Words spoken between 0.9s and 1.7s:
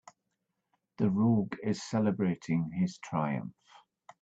The rogue